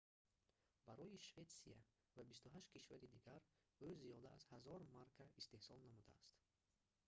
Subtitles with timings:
[0.87, 1.79] барои шветсия
[2.15, 3.41] ва 28 кишвари дигар
[3.87, 6.31] ӯ зиёда аз 1000 марка истеҳсол намудааст